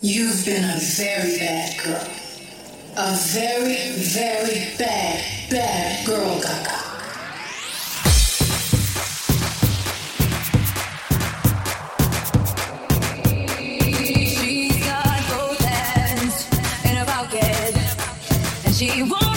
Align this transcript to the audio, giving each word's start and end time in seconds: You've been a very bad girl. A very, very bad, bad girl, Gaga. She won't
You've 0.00 0.44
been 0.44 0.62
a 0.62 0.78
very 0.78 1.38
bad 1.38 1.82
girl. 1.82 2.08
A 2.96 3.16
very, 3.32 3.90
very 3.96 4.76
bad, 4.78 5.24
bad 5.50 6.06
girl, 6.06 6.40
Gaga. 6.40 6.84
She 18.78 19.02
won't 19.02 19.27